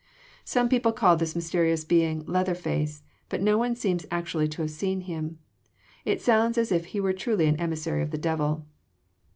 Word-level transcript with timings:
Some 0.43 0.67
people 0.67 0.93
call 0.93 1.15
this 1.15 1.35
mysterious 1.35 1.83
being 1.83 2.23
’Leatherface,’ 2.25 3.03
but 3.29 3.39
no 3.39 3.55
one 3.59 3.75
seems 3.75 4.03
actually 4.09 4.47
to 4.47 4.63
have 4.63 4.71
seen 4.71 5.01
him. 5.01 5.37
It 6.05 6.19
sounds 6.23 6.57
as 6.57 6.71
if 6.71 6.85
he 6.85 6.99
were 6.99 7.13
truly 7.13 7.45
an 7.45 7.57
emissary 7.57 8.01
of 8.01 8.09
the 8.09 8.17
devil." 8.17 8.65